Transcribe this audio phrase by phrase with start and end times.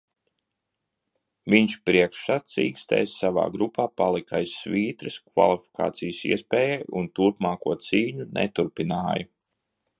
[1.53, 9.33] Viņš priekšsacīkstēs savā grupā palika aiz svītras kvalifikācijas iespējai un turpmāko cīņu neturpināja.